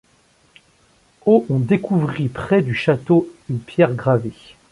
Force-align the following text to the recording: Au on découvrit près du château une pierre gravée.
Au 1.27 1.45
on 1.51 1.59
découvrit 1.59 2.27
près 2.27 2.63
du 2.63 2.73
château 2.73 3.29
une 3.51 3.59
pierre 3.59 3.93
gravée. 3.93 4.33